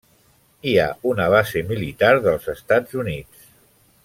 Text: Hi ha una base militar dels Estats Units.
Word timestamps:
Hi 0.69 0.73
ha 0.79 0.85
una 1.11 1.27
base 1.35 1.63
militar 1.73 2.11
dels 2.29 2.51
Estats 2.57 3.01
Units. 3.05 3.49